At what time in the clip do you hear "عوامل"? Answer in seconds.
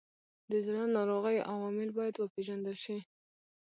1.51-1.89